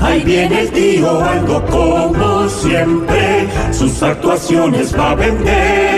[0.00, 5.89] Ahí viene el tío algo como siempre, sus actuaciones va a vender.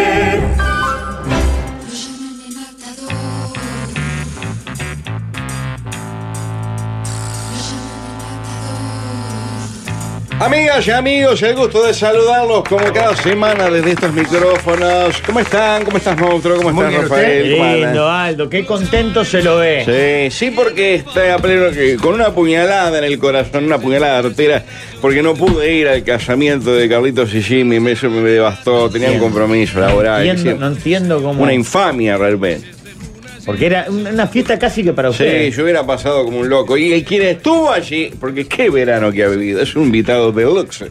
[10.44, 15.22] Amigas y amigos, el gusto de saludarlos como cada semana desde estos micrófonos.
[15.24, 15.84] ¿Cómo están?
[15.84, 16.56] ¿Cómo estás, monstruo?
[16.56, 17.52] ¿Cómo Muy estás, bien, Rafael?
[17.52, 17.80] ¿Cómo andan?
[17.82, 20.30] Lindo, Aldo, qué contento se lo ve.
[20.30, 24.18] Sí, sí, porque está a pleno que con una puñalada en el corazón, una puñalada
[24.18, 24.64] artera,
[25.00, 29.20] porque no pude ir al casamiento de Carlitos y Jimmy, eso me devastó, tenía un
[29.20, 30.26] compromiso laboral.
[30.26, 31.40] Entiendo- no entiendo cómo.
[31.40, 32.66] Una infamia realmente.
[33.44, 35.56] Porque era una fiesta casi que para Sí, ustedes.
[35.56, 36.76] yo hubiera pasado como un loco.
[36.76, 40.86] Y quien estuvo allí, porque qué verano que ha vivido, es un invitado deluxe.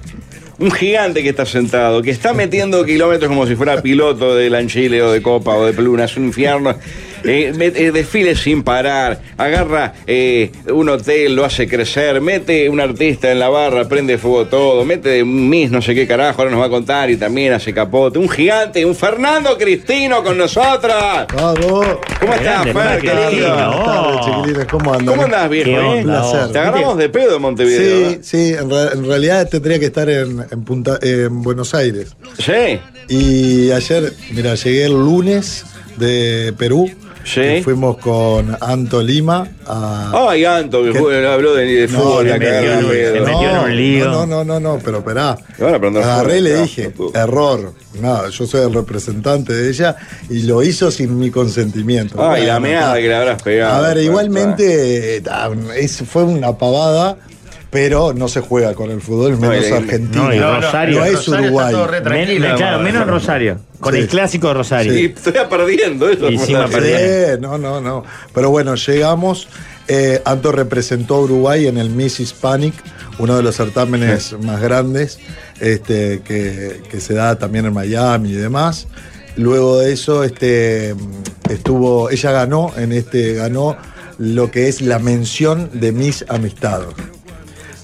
[0.60, 5.02] Un gigante que está sentado, que está metiendo kilómetros como si fuera piloto de Lanchile
[5.02, 6.76] o de Copa o de Pluna, es un infierno.
[7.24, 13.32] Eh, eh, desfile sin parar, agarra eh, un hotel, lo hace crecer, mete un artista
[13.32, 16.62] en la barra, prende fuego todo, mete un Miss, no sé qué carajo, ahora nos
[16.62, 18.18] va a contar y también hace capote.
[18.20, 20.94] Un gigante, un Fernando Cristino con nosotros.
[21.36, 21.86] Vamos.
[22.20, 24.66] ¿Cómo estás, Fer, chiquilines.
[24.70, 25.06] ¿Cómo andan?
[25.08, 25.66] ¿Cómo andás, viejo?
[25.70, 25.80] Qué eh?
[25.80, 26.52] onda, placer.
[26.52, 28.10] Te agarramos de pedo en Montevideo.
[28.12, 32.16] Sí, sí, en, re- en realidad tendría que estar en, en Punta- en Buenos Aires.
[32.38, 32.80] Sí.
[33.08, 35.66] Y ayer, mira, llegué el lunes
[35.98, 36.90] de Perú.
[37.24, 37.62] Sí.
[37.64, 40.28] Fuimos con Anto Lima a.
[40.30, 43.76] Ay, Anto, que habló de, de No, fútbol, la metió en le metió en un
[43.78, 44.06] lío.
[44.10, 45.38] No, no, no, no, pero esperá.
[46.04, 47.74] Agarré y le dije, error.
[48.02, 49.96] No, yo soy el representante de ella
[50.30, 52.22] y lo hizo sin mi consentimiento.
[52.24, 53.76] Ay, la meada que le habrás pegado.
[53.84, 55.24] A ver, igualmente eh,
[55.78, 57.18] es- fue una pavada,
[57.72, 60.24] pero no se juega con el fútbol, No, menos y- Argentina.
[60.24, 61.76] no, y Rosario- No es Uruguay.
[62.04, 63.58] Men- claro, menos en Rosario.
[63.80, 64.02] Con Sí.
[64.02, 64.94] el clásico de Rosario.
[65.00, 66.30] Y estoy perdiendo eso.
[66.30, 66.38] Y.
[66.38, 66.54] Sí,
[67.40, 68.04] no, no, no.
[68.34, 69.48] Pero bueno, llegamos.
[69.88, 72.74] Eh, Anto representó a Uruguay en el Miss Hispanic,
[73.18, 75.18] uno de los certámenes más grandes
[75.60, 78.88] este, que, que se da también en Miami y demás.
[79.38, 80.94] Luego de eso, este,
[81.50, 83.76] estuvo, ella ganó en este, ganó
[84.18, 86.82] lo que es la mención de Miss Amistad.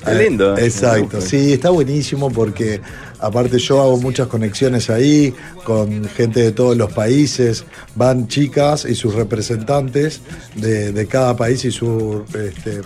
[0.08, 0.58] Qué lindo.
[0.58, 2.82] Eh, Exacto, sí, está buenísimo porque
[3.20, 7.64] aparte yo hago muchas conexiones ahí con gente de todos los países,
[7.96, 10.22] van chicas y sus representantes
[10.56, 12.82] de, de cada país y su este,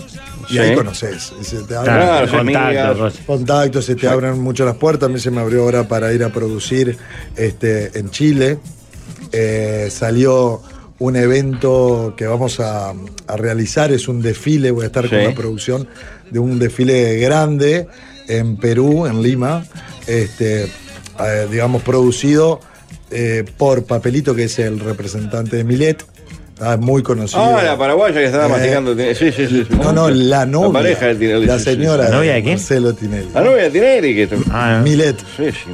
[0.50, 0.60] y Sí.
[0.60, 1.31] ahí conoces.
[1.40, 5.10] y se te abren Claro, contactos, se te abren mucho las puertas.
[5.10, 6.98] A mí se me abrió ahora para ir a producir
[7.36, 8.58] este, en Chile.
[9.31, 10.62] Eh, salió
[11.01, 15.34] un evento que vamos a, a realizar, es un desfile, voy a estar con la
[15.34, 15.88] producción
[16.29, 17.88] de un desfile grande
[18.28, 19.66] en Perú, en Lima,
[20.06, 22.59] este, eh, digamos, producido
[23.09, 26.06] eh, por Papelito, que es el representante de Milet,
[26.59, 27.41] ah, muy conocido.
[27.57, 28.95] Ah, la paraguaya que estaba Eh, masticando.
[28.95, 29.47] Sí, sí, sí.
[29.47, 29.66] sí.
[29.81, 30.72] No, no, la novia.
[30.81, 31.45] pareja de Tinelli.
[31.47, 32.03] La señora.
[32.09, 32.56] ¿La novia de quién?
[32.57, 33.29] Marcelo Tinelli.
[33.33, 34.16] La novia de Tinelli.
[34.16, 34.29] Que...
[34.51, 34.83] Ah, no.
[34.83, 35.18] Milet.
[35.35, 35.72] Sí, sí.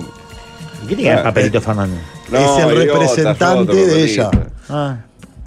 [0.87, 1.97] ¿Qué tiene que ver papelito Fernando?
[2.31, 4.31] No, es el representante de ella.
[4.69, 4.97] Ah.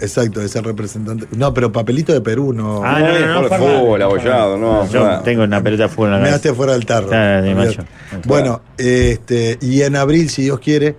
[0.01, 1.27] Exacto, es el representante.
[1.31, 2.81] No, pero papelito de Perú no.
[2.83, 4.89] Ah, No, no, no, no, fútbol, abollado, no.
[4.89, 7.07] Yo tengo una pelota de fútbol en la me daste fuera del tarro.
[7.09, 7.83] Claro, de macho.
[8.25, 10.95] Bueno, este, y en abril, si Dios quiere,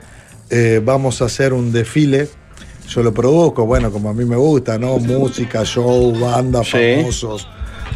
[0.51, 2.29] eh, vamos a hacer un desfile.
[2.89, 4.99] Yo lo produzco, bueno, como a mí me gusta, ¿no?
[4.99, 6.97] Música, show, banda, Sí.
[6.99, 7.49] famosos,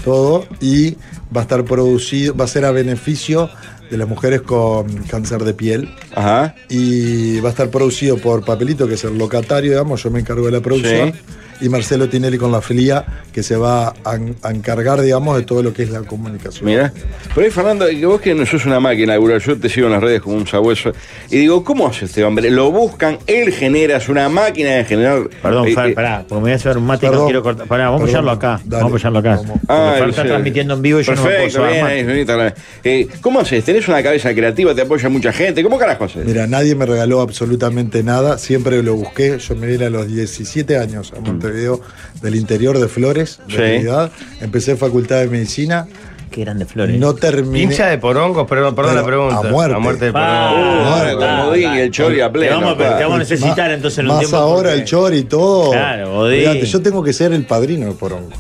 [0.04, 0.46] todo.
[0.60, 0.92] Y
[1.34, 3.48] va a estar producido, va a ser a beneficio
[3.90, 5.88] de las mujeres con cáncer de piel.
[6.14, 6.54] Ajá.
[6.68, 10.46] y va a estar producido por Papelito, que es el locatario, digamos, yo me encargo
[10.46, 11.18] de la producción, Sí.
[11.60, 15.62] Y Marcelo Tinelli con la filia, que se va a, a encargar, digamos, de todo
[15.62, 16.64] lo que es la comunicación.
[16.64, 16.92] Mira.
[17.34, 20.02] Pero ahí, Fernando, que vos que no sos una máquina, yo te sigo en las
[20.02, 20.92] redes como un sabueso.
[21.30, 22.50] Y digo, ¿cómo hace este hombre?
[22.50, 25.28] Lo buscan, él genera, es una máquina de generar.
[25.42, 27.42] Perdón, eh, Fer, eh, pará, porque me voy a hacer un mate y no quiero
[27.42, 27.66] cortar.
[27.66, 28.60] Pará, vamos a apoyarlo acá.
[28.64, 28.84] Dale.
[28.84, 29.40] Vamos a apoyarlo acá.
[29.68, 32.54] Ah, Fer está transmitiendo en vivo y yo no me puedo Perfecto, bien, bien, bien.
[32.84, 33.64] Eh, ¿Cómo haces?
[33.64, 34.74] ¿Tenés una cabeza creativa?
[34.74, 35.62] ¿Te apoya mucha gente?
[35.62, 36.24] ¿Cómo carajo haces?
[36.24, 40.78] Mira, nadie me regaló absolutamente nada, siempre lo busqué, yo me vine a los 17
[40.78, 41.80] años a Montevideo,
[42.22, 43.56] del interior de Flores, de Sí.
[43.58, 44.10] realidad.
[44.40, 45.86] empecé facultad de medicina,
[46.30, 46.98] Qué grande flores.
[46.98, 47.62] no terminé...
[47.62, 49.48] Hincha de porongos, perdón, perdón Pero la pregunta.
[49.48, 49.74] a muerte.
[49.74, 51.22] A muerte de porongos.
[51.22, 52.60] Ah, y el Chori a Te pleno.
[52.60, 54.36] vamos, te vamos a necesitar entonces en un Más tiempo.
[54.36, 55.70] ahora porque- el chori y todo.
[55.70, 56.46] Claro, Godín.
[56.48, 58.30] Olvídate, yo tengo que ser el padrino de Porongo.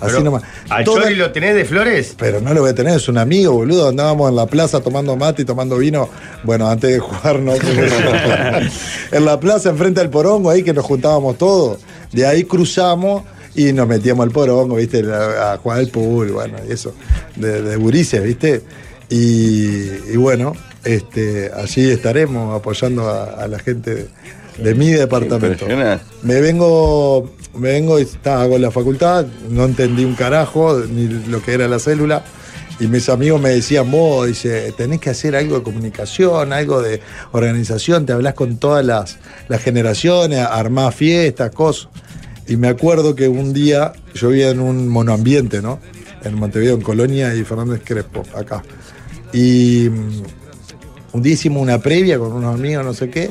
[0.00, 0.44] Así Pero, nomás.
[0.68, 2.14] ¿Al Toda- Chori lo tenés de flores?
[2.16, 3.88] Pero no lo voy a tener, es un amigo, boludo.
[3.88, 6.08] Andábamos en la plaza tomando mate y tomando vino.
[6.44, 7.52] Bueno, antes de jugar, no.
[9.12, 11.78] en la plaza, enfrente al porongo, ahí que nos juntábamos todos.
[12.12, 13.22] De ahí cruzamos
[13.54, 15.02] y nos metíamos al porongo, ¿viste?
[15.12, 16.94] A, a jugar al pool, bueno, y eso.
[17.36, 17.76] De, de
[18.20, 18.62] ¿viste?
[19.10, 20.52] Y, y bueno,
[20.84, 24.08] este, allí estaremos apoyando a, a la gente de,
[24.62, 25.66] de mi departamento.
[26.22, 31.42] Me vengo, me vengo y está, hago la facultad, no entendí un carajo ni lo
[31.42, 32.24] que era la célula.
[32.80, 37.00] Y mis amigos me decían, vos, dice, tenés que hacer algo de comunicación, algo de
[37.32, 41.88] organización, te hablas con todas las, las generaciones, armás fiestas, cosas.
[42.46, 45.80] Y me acuerdo que un día yo vivía en un monoambiente, ¿no?
[46.24, 48.62] En Montevideo, en Colonia y Fernández Crespo, acá.
[49.32, 50.22] Y mm,
[51.14, 53.30] un día hicimos una previa con unos amigos, no sé qué.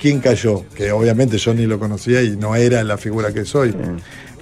[0.00, 0.64] ¿Quién cayó?
[0.74, 3.74] Que obviamente yo ni lo conocía y no era la figura que soy.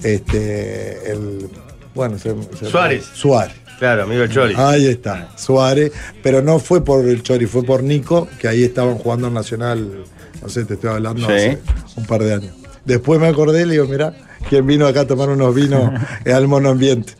[0.03, 1.49] Este, el.
[1.95, 3.05] Bueno, se- se- Suárez.
[3.13, 3.55] Suárez.
[3.83, 4.53] Claro, amigo Chori.
[4.55, 5.91] Ahí está, Suárez.
[6.21, 10.05] Pero no fue por el Chori, fue por Nico, que ahí estaban jugando en Nacional,
[10.41, 11.33] no sé, te estoy hablando Sí.
[11.33, 11.59] hace
[11.97, 12.53] un par de años.
[12.85, 14.13] Después me acordé, le digo, mira,
[14.49, 15.91] ¿quién vino acá a tomar unos vinos
[16.33, 17.11] al monoambiente?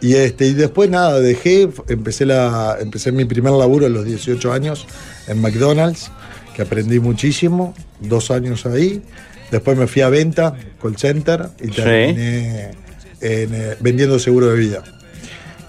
[0.00, 4.52] Y, este, y después nada, dejé, empecé, la, empecé mi primer laburo a los 18
[4.52, 4.86] años
[5.26, 6.12] en McDonald's,
[6.54, 9.02] que aprendí muchísimo, dos años ahí.
[9.50, 11.72] Después me fui a venta, call center, y Sí.
[11.72, 12.70] terminé
[13.20, 14.84] en, eh, vendiendo seguro de vida.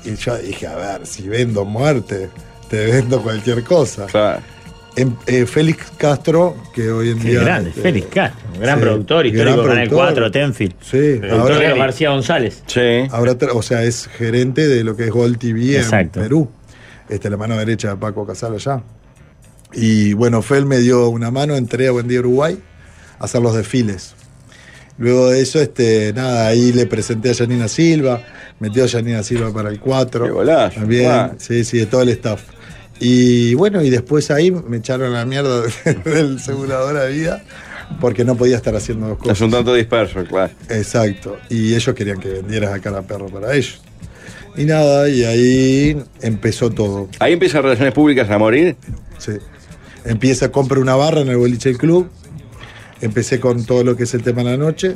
[0.06, 2.30] Y yo dije, a ver, si vendo muerte,
[2.69, 4.06] te vendo cualquier cosa.
[4.06, 4.42] Claro.
[4.96, 7.42] En- eh, Félix Castro, que hoy en Qué día.
[7.42, 10.06] grande, este, Félix Castro, un gran sí, productor, histórico gran de Canal productor.
[10.07, 10.74] 4, Tenfield.
[10.81, 12.63] Sí, ahora, de García González.
[12.68, 13.07] Sí.
[13.12, 16.19] ahora o sea, es gerente de lo que es Gol TV Exacto.
[16.19, 16.50] en Perú.
[17.10, 18.81] Este, la mano derecha de Paco Casal allá.
[19.74, 22.57] Y bueno, Fel me dio una mano, entré a Buen Día Uruguay
[23.19, 24.16] a hacer los desfiles.
[24.97, 28.21] Luego de eso, este, nada, ahí le presenté a Janina Silva,
[28.59, 30.25] metió a Janina Silva para el 4.
[30.25, 32.42] Qué golazo, También, sí, sí, de todo el staff.
[33.00, 35.63] Y bueno, y después ahí me echaron la mierda
[36.06, 37.44] del segurador de vida
[38.00, 39.42] porque no podía estar haciendo dos Es cosas.
[39.42, 40.51] un tanto disperso, claro.
[40.69, 41.38] Exacto.
[41.50, 43.81] Y ellos querían que vendieras a cara perro para ellos.
[44.57, 47.09] Y nada, y ahí empezó todo.
[47.19, 48.77] Ahí empiezan relaciones públicas a morir.
[49.18, 49.33] Sí.
[50.06, 52.09] Empieza, compra una barra en el boliche del club.
[53.01, 54.95] Empecé con todo lo que es el tema de la noche.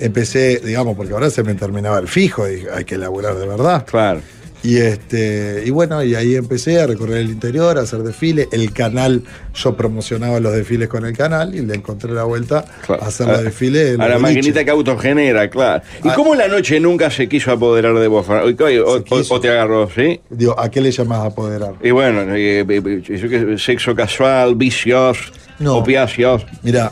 [0.00, 3.84] Empecé, digamos, porque ahora se me terminaba el fijo y hay que laburar de verdad.
[3.86, 4.20] Claro.
[4.60, 8.48] Y este, y bueno, y ahí empecé a recorrer el interior, a hacer desfiles.
[8.50, 9.22] El canal,
[9.54, 13.04] yo promocionaba los desfiles con el canal y le encontré la vuelta claro.
[13.04, 13.94] a hacer los desfiles.
[13.94, 15.82] en A la maquinita que autogenera, claro.
[16.04, 16.14] ¿Y Ah.
[16.16, 18.26] cómo la noche nunca se quiso apoderar de vos?
[18.28, 19.04] O,
[19.34, 20.20] o- te agarró, ¿sí?
[20.28, 21.74] Digo, ¿a qué le llamas apoderar?
[21.80, 25.18] Y bueno, eh, eh, sexo casual, vicios,
[25.60, 25.76] No.
[25.76, 26.44] opiáceos.
[26.64, 26.90] Mira,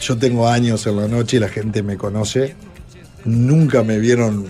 [0.00, 2.54] yo tengo años en la noche y la gente me conoce.
[3.24, 4.46] Nunca me vieron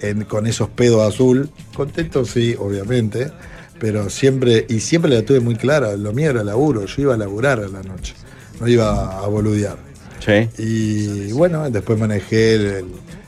[0.00, 1.50] en- con esos pedos azul.
[1.74, 3.30] Contento sí, obviamente.
[3.78, 7.16] Pero siempre, y siempre la tuve muy clara, lo mío era laburo, yo iba a
[7.16, 8.14] laburar a la noche,
[8.60, 9.76] no iba a boludear.
[10.24, 10.48] Sí.
[10.62, 12.84] Y bueno, después manejé el, el,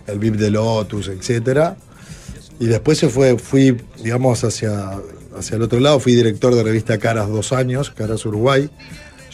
[0.07, 1.77] el VIP de Lotus, etcétera.
[2.61, 4.93] Y después se fue, fui, digamos, hacia,
[5.37, 8.71] hacia el otro lado, fui director de revista Caras dos años, Caras Uruguay.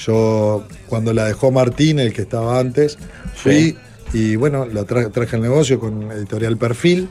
[0.06, 2.98] Yo, cuando la dejó Martín, el que estaba antes,
[3.34, 3.76] fui
[4.12, 7.08] y bueno, la tra- traje el negocio con Editorial Perfil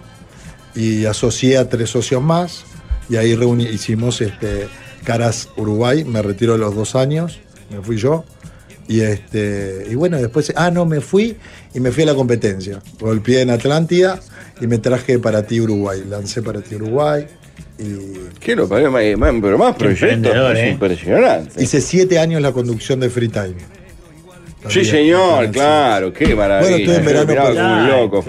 [0.76, 2.64] y asocié a tres socios más
[3.10, 4.68] y ahí reuni- hicimos este,
[5.04, 7.40] Caras Uruguay, me retiro a los dos años,
[7.70, 8.24] me fui yo.
[8.88, 11.38] Y este y bueno, después, ah, no, me fui
[11.74, 12.82] y me fui a la competencia.
[13.00, 14.20] Golpeé en Atlántida
[14.60, 16.04] y me traje para ti Uruguay.
[16.10, 17.26] Lancé para ti Uruguay
[17.79, 18.89] y ¿Qué lo pagué?
[18.89, 20.69] Ma- ma- Pero más proyectos, es ¿eh?
[20.69, 21.63] impresionante.
[21.63, 23.56] hice siete años la conducción de Free Time.
[24.69, 26.69] Sí, señor, claro, qué maravilla.
[26.69, 28.23] Bueno, estuve en verano Mirá, por- como un loco.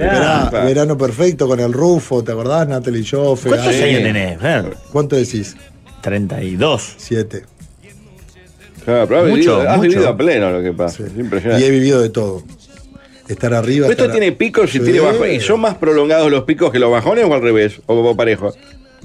[0.64, 2.66] Verano perfecto con el Rufo, ¿te acordás?
[2.66, 3.50] Natalie Joffe.
[3.50, 3.82] ¿Cuántos Sí.
[3.82, 4.40] años tenés?
[4.40, 4.76] Fer?
[4.90, 5.54] ¿Cuánto decís?
[6.00, 6.94] 32.
[6.96, 7.44] Siete.
[8.84, 9.88] Claro, pero has, Mucho, vivido, has mucho.
[9.90, 10.96] vivido a pleno lo que pasa.
[10.96, 11.02] Sí.
[11.04, 11.70] Es Y he impresionante.
[11.70, 12.42] vivido de todo.
[13.28, 13.86] Estar arriba.
[13.86, 14.84] Pero esto estar- tiene picos y Sí.
[14.84, 15.28] tiene bajos.
[15.28, 17.80] ¿Y son más prolongados los picos que los bajones o al revés?
[17.86, 18.52] ¿O, o parejo?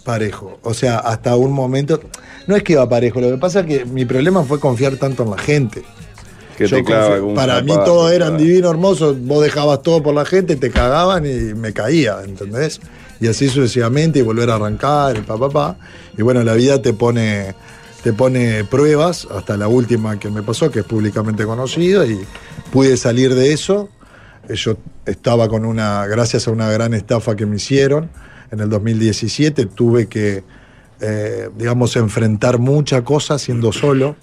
[0.08, 0.58] Parejo.
[0.64, 2.00] O sea, hasta un momento.
[2.48, 5.24] No es que iba parejo, lo que pasa es que mi problema fue confiar tanto
[5.24, 5.84] en la gente.
[6.58, 10.24] Que Yo te clava para mí todos eran divinos, hermosos, vos dejabas todo por la
[10.24, 12.80] gente, te cagaban y me caía, ¿entendés?
[13.20, 15.78] Y así sucesivamente y volver a arrancar, y pa, pa, pa.
[16.18, 17.54] Y bueno, la vida te pone,
[18.02, 22.18] te pone pruebas, hasta la última que me pasó, que es públicamente conocido, y
[22.72, 23.90] pude salir de eso.
[24.48, 28.10] Eh, Yo estaba con una, gracias a una gran estafa que me hicieron
[28.52, 30.44] en el 2017, tuve que,
[31.02, 34.16] eh, digamos, enfrentar muchas cosas siendo solo.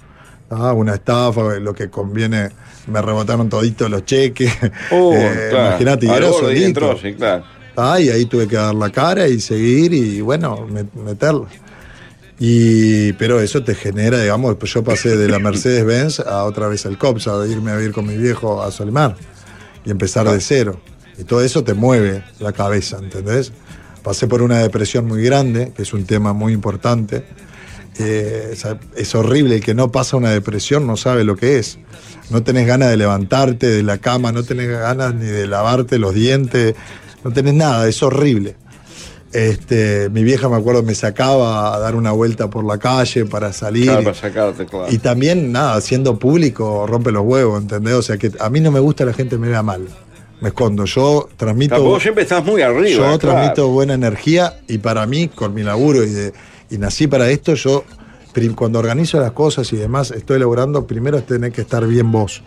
[0.51, 2.51] Ah, una estafa, lo que conviene,
[2.87, 4.53] me rebotaron toditos los cheques.
[4.93, 5.67] Eh, claro.
[5.69, 6.67] Imagínate, y Al era solito.
[6.67, 7.45] entró, sí, claro.
[7.77, 11.47] Ah, y ahí tuve que dar la cara y seguir y bueno, met- meterla.
[12.39, 16.85] Y, pero eso te genera, digamos, después yo pasé de la Mercedes-Benz a otra vez
[16.85, 19.17] el COPSA, de irme a vivir con mi viejo a Solimar
[19.85, 20.81] y empezar de cero.
[21.19, 23.53] Y todo eso te mueve la cabeza, ¿entendés?
[24.05, 27.25] Pasé por una depresión muy grande, que es un tema muy importante.
[27.99, 28.55] Eh,
[28.97, 31.79] es horrible, el que no pasa una depresión no sabe lo que es.
[32.29, 36.15] No tenés ganas de levantarte de la cama, no tenés ganas ni de lavarte los
[36.15, 36.75] dientes,
[37.25, 38.57] no tenés nada, es horrible.
[39.33, 43.55] Este, mi vieja, me acuerdo, me sacaba a dar una vuelta por la calle para
[43.55, 43.87] salir.
[43.87, 44.87] Claro, para sacarte, claro.
[44.91, 47.95] Y también, nada, siendo público, rompe los huevos, ¿entendés?
[47.95, 49.89] O sea que a mí no me gusta la gente me vea mal.
[50.45, 50.85] Me escondo.
[50.85, 51.75] Yo transmito.
[51.75, 52.91] Claro, vos siempre estás muy arriba.
[52.91, 53.19] Yo claro.
[53.19, 56.33] transmito buena energía y para mí, con mi laburo y, de-
[56.71, 57.85] y nací para esto, yo
[58.55, 62.43] cuando organizo las cosas y demás, estoy logrando, primero es tener que estar bien vos,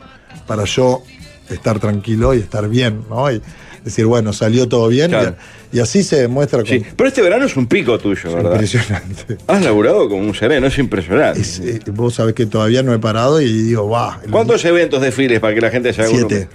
[0.46, 1.02] para yo
[1.50, 3.32] estar tranquilo y estar bien, ¿no?
[3.32, 3.42] Y
[3.84, 5.36] decir, bueno, salió todo bien Claro.
[5.72, 8.52] y, y así se demuestra con Sí, pero este verano es un pico tuyo, ¿verdad?
[8.52, 9.38] impresionante.
[9.48, 11.40] Has laburado como un sereno, es impresionante.
[11.40, 14.20] Es, eh, vos sabés que todavía no he parado y digo, va.
[14.24, 16.28] el- ¿Cuántos eventos, desfiles para que la gente se haga uno?
[16.30, 16.48] Siete.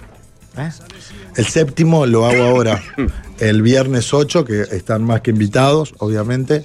[1.35, 2.81] El séptimo lo hago ahora,
[3.39, 6.63] el viernes 8, que están más que invitados, obviamente.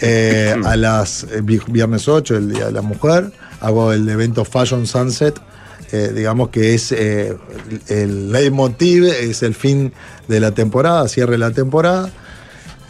[0.00, 4.44] Eh, a las eh, vi- viernes 8, el Día de la Mujer, hago el evento
[4.44, 5.38] Fashion Sunset,
[5.92, 9.92] eh, digamos que es el leitmotiv, es el fin
[10.26, 12.10] de la temporada, cierre la temporada.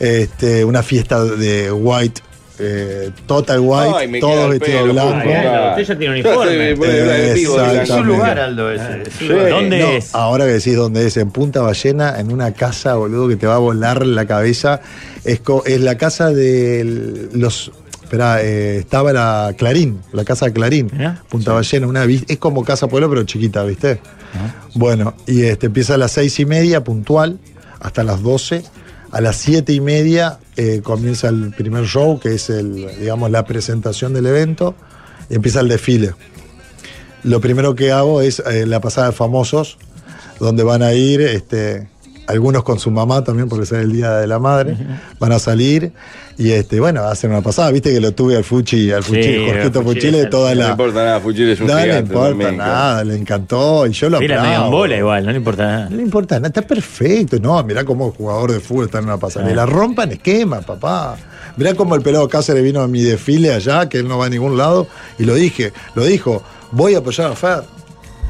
[0.00, 2.20] Este, una fiesta de white,
[2.60, 5.22] eh, total white, Ay, todo vestido pelo, blanco.
[5.22, 6.70] Claro, usted ya tiene uniforme.
[6.70, 7.82] Exactamente.
[7.82, 9.04] Es un lugar, Aldo, ese.
[9.04, 9.10] Sí.
[9.18, 9.28] Sí.
[9.28, 10.14] ¿Dónde No, es?
[10.14, 13.54] Ahora que decís dónde es, en Punta Ballena, en una casa, boludo, que te va
[13.56, 14.80] a volar la cabeza.
[15.24, 15.40] Es,
[15.80, 17.70] la casa de los.
[18.02, 20.90] Esperá, eh, estaba la Clarín, la casa de Clarín.
[21.28, 24.00] Punta Ballena, una es como Casa Pueblo, pero chiquita, ¿viste?
[24.74, 27.38] Bueno, y este empieza a las seis y media, puntual,
[27.80, 28.62] hasta las 12.
[29.10, 33.44] A las siete y media eh, comienza el primer show, que es el, digamos, la
[33.44, 34.74] presentación del evento,
[35.30, 36.14] y empieza el desfile.
[37.22, 39.78] Lo primero que hago es eh, la pasada de famosos,
[40.40, 41.88] donde van a ir este,
[42.28, 44.76] algunos con su mamá también, porque es el Día de la Madre,
[45.18, 45.90] van a salir
[46.36, 47.70] y este, bueno, hacen una pasada.
[47.72, 50.64] Viste que lo tuve al Fuchi, al Fuchi, Sí, Jorgito Fuchile, toda No la.
[50.66, 52.56] le importa nada, Fuchile es un No le importa claro.
[52.56, 54.64] nada, le encantó y yo lo Sí, la aplaudo.
[54.66, 55.88] en bola igual, no le importa nada.
[55.90, 57.38] No le importa nada, está perfecto.
[57.40, 59.66] No, mirá cómo jugador de fútbol está en una pasarela.
[59.66, 61.16] Rompan esquema, papá.
[61.56, 64.30] Mirá cómo el pelado Cáceres vino a mi desfile allá, que él no va a
[64.30, 64.86] ningún lado,
[65.18, 67.62] y lo dije, lo dijo, voy a apoyar a Fer.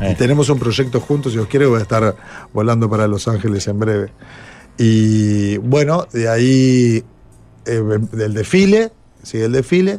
[0.01, 0.13] Eh.
[0.13, 2.17] Y tenemos un proyecto juntos, si os quiere, voy a estar
[2.53, 4.13] volando para Los Ángeles en breve.
[4.79, 7.05] Y bueno, de ahí,
[7.67, 9.99] eh, del desfile, sigue el desfile,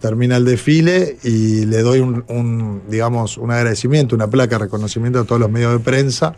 [0.00, 5.20] termina el desfile y le doy un, un, digamos, un agradecimiento, una placa de reconocimiento
[5.20, 6.34] a todos los medios de prensa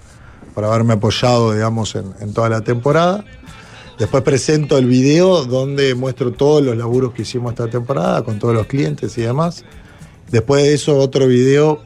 [0.54, 3.24] por haberme apoyado, digamos, en, en toda la temporada.
[3.98, 8.54] Después presento el video donde muestro todos los laburos que hicimos esta temporada con todos
[8.54, 9.64] los clientes y demás.
[10.30, 11.80] Después de eso, otro video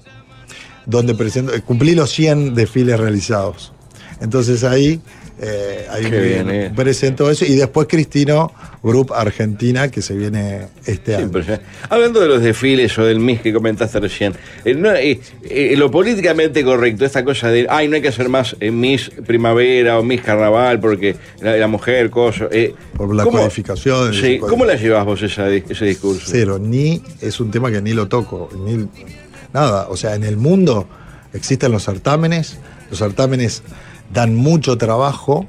[0.87, 3.73] donde presento, eh, cumplí los 100 desfiles realizados.
[4.21, 5.01] Entonces ahí,
[5.41, 6.73] eh, ahí bien, eh.
[6.77, 7.45] presento eso.
[7.45, 8.53] Y después Cristino,
[8.85, 11.31] Group Argentina, que se viene este Sí, año.
[11.89, 14.35] Hablando de los desfiles o del MIS que comentaste recién,
[14.65, 18.57] eh, no, eh, lo políticamente correcto, esta cosa de, ay, no hay que hacer más
[18.61, 22.49] Miss Primavera o Miss Carnaval porque la, la mujer, cosa.
[22.97, 26.27] Por la ¿cómo- codificación, Sí, ¿cómo la llevas vos esa, ese discurso?
[26.27, 28.87] Cero, ni es un tema que ni lo toco, ni
[29.53, 29.87] nada.
[29.89, 30.87] O sea, en el mundo
[31.33, 32.59] existen los certámenes,
[32.91, 33.63] los certámenes
[34.13, 35.47] dan mucho trabajo.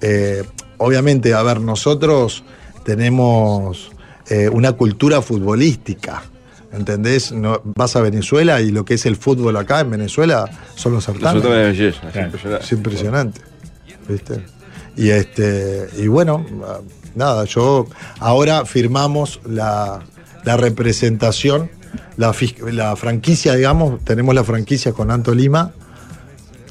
[0.00, 0.44] Eh,
[0.78, 2.44] obviamente, a ver, nosotros
[2.84, 3.90] tenemos
[4.28, 6.22] eh, una cultura futbolística.
[6.72, 7.32] ¿Entendés?
[7.32, 11.06] No, vas a Venezuela y lo que es el fútbol acá en Venezuela son los
[11.08, 11.42] Los certámenes.
[11.42, 12.26] certámenes de belleza, es Claro.
[12.26, 12.64] impresionante.
[12.66, 13.40] Es impresionante.
[14.08, 14.44] ¿Viste?
[14.96, 15.88] Y este.
[15.98, 16.44] Y bueno,
[17.14, 17.86] nada, yo.
[18.18, 20.00] Ahora firmamos la,
[20.44, 21.70] la representación,
[22.16, 22.32] la,
[22.96, 25.72] franquicia, digamos, tenemos la franquicia con Anto Lima,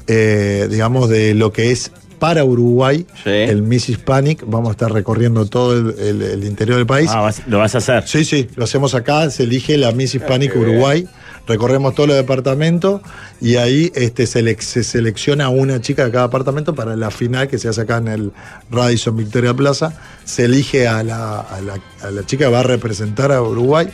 [0.06, 3.30] eh, digamos, de lo que es para Uruguay, Sí.
[3.30, 4.42] el Miss Hispanic.
[4.46, 7.10] Vamos a estar recorriendo todo el, el- el interior del país.
[7.12, 8.06] Ah, vas- lo vas a hacer.
[8.08, 10.70] Sí, sí, lo hacemos acá, se elige la Miss Hispanic qué bien.
[10.70, 11.06] Uruguay,
[11.46, 13.02] recorremos todos los departamentos
[13.40, 17.68] y ahí este, se selecciona una chica de cada departamento para la final que se
[17.68, 18.32] hace acá en el
[18.70, 19.92] Radisson Victoria Plaza,
[20.24, 23.88] se elige a la, a la- a la chica que va a representar a Uruguay,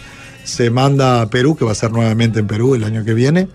[0.45, 3.49] se manda a Perú, que va a ser nuevamente en Perú el año que viene.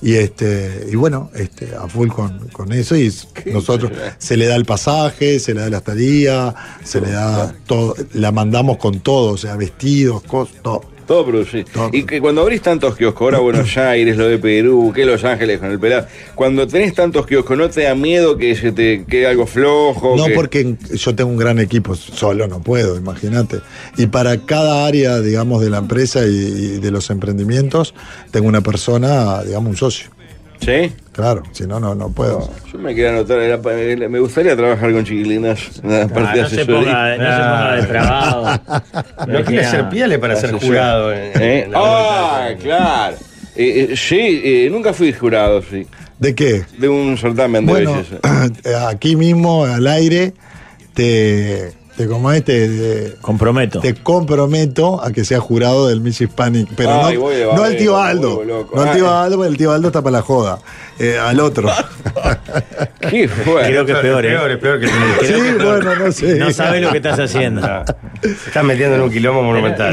[0.00, 3.14] Y este, y bueno, este, a full con, con eso, y
[3.52, 7.94] nosotros se le da el pasaje, se le da la estadía, se le da todo,
[8.14, 10.91] la mandamos con todo, o sea, vestidos, cosas, todo.
[11.06, 11.64] Todo producido.
[11.72, 11.90] Todo.
[11.92, 15.58] Y que cuando abrís tantos kioscos, ahora Buenos Aires, lo de Perú, que Los Ángeles
[15.58, 19.26] con el pelado, cuando tenés tantos kioscos, ¿no te da miedo que se te quede
[19.26, 20.16] algo flojo?
[20.16, 23.58] No, que- porque yo tengo un gran equipo, solo no puedo, imagínate.
[23.96, 27.94] Y para cada área, digamos, de la empresa y, y de los emprendimientos,
[28.30, 30.10] tengo una persona, digamos, un socio.
[30.64, 30.92] ¿Sí?
[31.12, 32.48] Claro, si no, no, no puedo.
[32.72, 36.36] Yo me quiero anotar, era pa- me gustaría trabajar con chiquilinas en la Ah, parte
[36.38, 36.78] de no, se asesoría.
[36.78, 38.60] ponga, no se ponga depravado.
[39.26, 40.68] No quiere ser piale para ser Asesor.
[40.68, 41.12] jurado.
[41.12, 41.62] en- ¿Eh?
[41.64, 42.62] en la Ah, vuelta.
[42.62, 43.16] claro.
[43.56, 45.86] Eh, eh, sí, eh, nunca fui jurado, sí.
[46.18, 46.62] ¿De qué?
[46.78, 48.88] De un certamen de Bueno, belleza.
[48.88, 50.32] aquí mismo, al aire,
[50.94, 53.80] te, te como este, te, Comprometo.
[53.80, 56.68] te comprometo a que sea jurado del Miss Hispanic.
[56.76, 58.42] Pero Ay, no, no al tío Aldo.
[58.44, 59.10] No al tío.
[59.10, 60.58] Aldo, porque el tío Aldo está para la joda.
[60.98, 61.68] Eh, al otro.
[63.10, 63.28] Qué.
[63.28, 64.30] Creo que es peor, ¿eh?
[64.30, 65.84] peor, es peor que sí, es peor.
[65.84, 66.36] bueno, no sé.
[66.36, 67.62] No sabes lo que estás haciendo.
[68.22, 69.92] Se están metiendo en un quilombo monumental.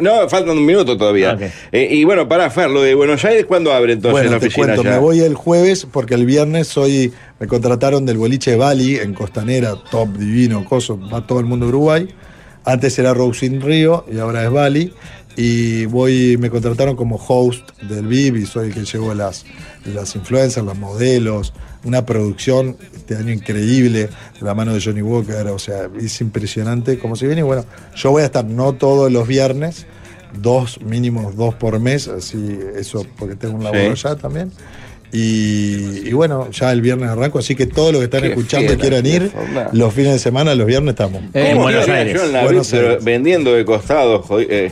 [0.00, 0.28] No.
[0.28, 1.38] Faltan un minuto todavía.
[1.72, 4.46] Eh, y bueno, para Fer, lo de Buenos Aires, ¿cuándo abre entonces Bueno, la te
[4.46, 4.90] oficina cuento, ya?
[4.90, 9.14] me voy el jueves porque el viernes soy, me contrataron del boliche de Bali en
[9.14, 12.08] Costanera, top divino, coso, va todo el mundo a Uruguay.
[12.64, 14.92] Antes era Rosin Río y ahora es Bali.
[15.36, 19.44] Y voy, me contrataron como host del VIP y soy el que llevo las,
[19.84, 21.52] las influencers, los modelos,
[21.84, 26.98] una producción este año increíble de la mano de Johnny Walker, o sea, es impresionante
[26.98, 27.42] como se viene.
[27.42, 27.64] Y bueno,
[27.94, 29.86] yo voy a estar no todos los viernes,
[30.42, 34.02] dos, mínimo dos por mes, así eso porque tengo un laburo Sí.
[34.02, 34.50] ya también.
[35.12, 38.72] Y, y bueno, ya el viernes arranco, así que todos los que están Qué escuchando
[38.72, 39.68] y quieran ir, forma.
[39.72, 41.22] los fines de semana, los viernes estamos.
[41.34, 42.14] Eh, ¿Cómo Buenos Aires.
[42.14, 43.04] yo en la Buenos vida, pero Aires.
[43.04, 44.70] vendiendo de costado, eh,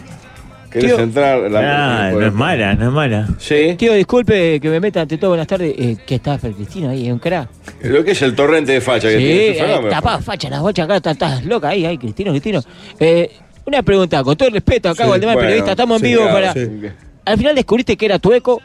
[0.71, 1.51] ¿Querés entrar?
[1.51, 3.29] La- Ah, no es mala, no es mala.
[3.39, 3.77] Sí.
[3.79, 5.75] Tío, disculpe que me meta ante todo, buenas tardes.
[5.79, 7.07] Eh, ¿Qué está Cristina ahí?
[7.07, 7.49] ¿Es un crack?
[7.83, 9.49] Lo que es el torrente de facha que Sí, tiene.
[9.51, 9.89] Es un eh, fenómeno.
[9.91, 12.61] tapá, facha, las bochas acá, estás, loca ahí, ay, Cristino, Cristino.
[13.01, 13.31] Eh,
[13.65, 16.23] una pregunta, con todo el respeto acá Sí, demás bueno, periodista, estamos en sí, vivo
[16.29, 16.53] claro, para.
[16.53, 16.71] sí.
[17.25, 18.61] ¿Al final descubriste que era tueco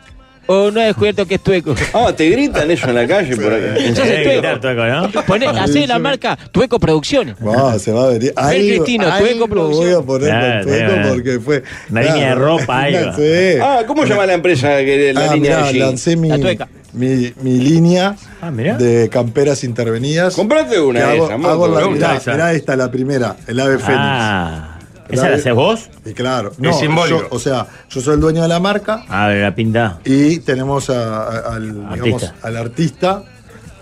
[0.51, 1.73] o no has descubierto que es tueco?
[1.93, 4.59] Ah, te gritan eso en la calle por que tueco.
[4.59, 5.11] Tueco, ¿no?
[5.23, 7.35] Poné, hacé la marca Tueco Producciones.
[7.35, 8.33] Va, se va a venir.
[8.35, 9.85] Ahí, Cristino, ahí Tueco lo Producción.
[9.85, 11.09] voy a poner con Tueco claro.
[11.13, 11.63] porque fue.
[11.89, 13.15] Una línea de ropa, ahí va.
[13.15, 13.59] Sí.
[13.61, 15.85] Ah, ¿cómo llama la empresa que la Ah, línea mirá, de jeans?
[15.87, 16.67] lancé mi, La tueca.
[16.93, 20.35] mi, mi línea Ah, de camperas intervenidas.
[20.35, 23.93] Comprate una de hago, esas, hago la, mirá, mirá esta, la primera, el ave fénix.
[23.97, 24.70] Ah,
[25.11, 25.89] ¿esa La de- haces vos?
[26.05, 27.21] Y claro, no, simbólico.
[27.21, 29.99] yo- o sea, yo soy el dueño de la marca Ah, la pinta.
[30.05, 32.35] y tenemos a- a- al, digamos, Artista.
[32.47, 33.23] al artista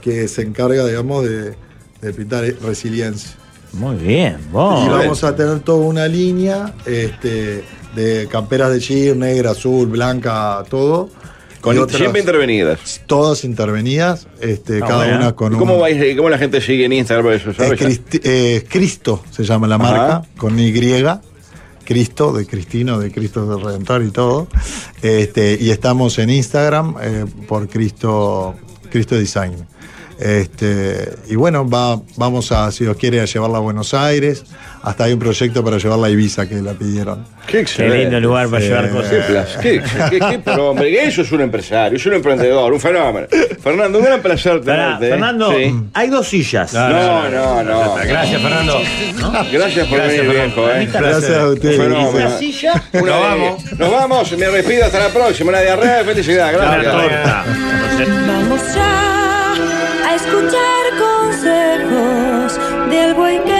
[0.01, 1.55] que se encarga, digamos, de,
[2.01, 3.31] de pintar resiliencia.
[3.73, 4.83] Muy bien, vos.
[4.85, 7.63] y vamos a tener toda una línea este,
[7.95, 11.09] de camperas de jean, negra, azul, blanca, todo.
[11.61, 13.01] Con, otras siempre intervenidas.
[13.05, 15.17] todas intervenidas, este, Ah, cada bueno.
[15.17, 15.59] una con ¿Y un...
[15.59, 17.49] ¿Cómo, vais- ¿Cómo la gente sigue en Instagram por eso?
[17.51, 19.83] Es eh, Cristo se llama la Ajá.
[19.91, 20.71] marca, con Y,
[21.83, 24.47] Cristo, de Cristino, de Cristo del Redentor y todo.
[25.01, 28.55] Este, y estamos en Instagram eh, por Cristo,
[28.91, 29.55] Cristo Design.
[30.19, 34.43] Este, y bueno, va, vamos a, si Dios quiere, a llevarla a Buenos Aires.
[34.83, 37.25] Hasta hay un proyecto para llevarla a Ibiza que la pidieron.
[37.47, 39.57] Qué Qué lindo lugar para llevar Qué, cosas.
[39.61, 43.27] qué, qué- qué- pero, hombre, eso es un empresario, es un emprendedor, un fenómeno.
[43.61, 45.07] Fernando, un gran placer tenerte.
[45.07, 45.09] ¿eh?
[45.11, 45.75] Fernando, Sí.
[45.93, 46.73] hay dos sillas.
[46.73, 47.95] No, no, no.
[47.95, 48.79] Gracias, Fernando.
[49.51, 50.65] Gracias por Gracias, venir, Fernando.
[50.65, 50.69] viejo.
[50.69, 50.89] ¿eh?
[50.91, 51.79] Gracias a ustedes.
[51.79, 53.71] Una silla, Una Nos vamos.
[53.79, 55.49] Nos vamos, me despido hasta la próxima.
[55.49, 56.51] Una diarrea de felicidad.
[56.53, 56.93] Gracias.
[58.27, 59.18] Vamos ya a
[60.19, 63.58] escuchar consejos del buen que